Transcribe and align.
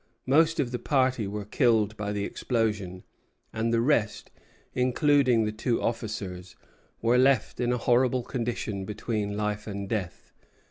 Most 0.25 0.59
of 0.59 0.71
the 0.71 0.79
party 0.79 1.27
were 1.27 1.45
killed 1.45 1.95
by 1.95 2.11
the 2.11 2.23
explosion, 2.25 3.03
and 3.53 3.71
the 3.71 3.81
rest, 3.81 4.31
including 4.73 5.45
the 5.45 5.51
two 5.51 5.79
officers, 5.79 6.55
were 7.03 7.19
left 7.19 7.59
in 7.59 7.71
a 7.71 7.77
horrible 7.77 8.23
condition 8.23 8.83
between 8.83 9.37
life 9.37 9.67
and 9.67 9.87
death. 9.87 10.31